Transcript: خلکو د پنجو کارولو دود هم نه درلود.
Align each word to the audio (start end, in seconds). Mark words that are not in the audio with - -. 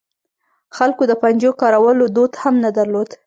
خلکو 0.75 1.03
د 1.07 1.13
پنجو 1.21 1.51
کارولو 1.61 2.05
دود 2.15 2.33
هم 2.41 2.55
نه 2.63 2.69
درلود. 2.77 3.09